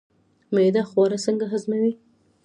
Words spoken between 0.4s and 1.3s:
معده خواړه